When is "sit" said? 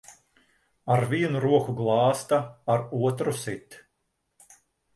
3.45-3.81